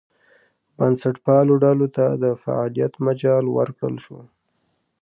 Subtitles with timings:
[0.77, 4.19] بنسټپالو ډلو ته د فعالیت مجال ورکړل شو.